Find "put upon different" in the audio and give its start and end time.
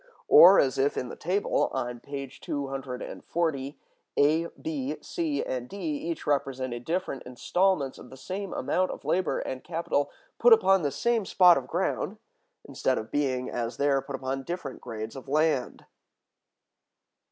14.01-14.81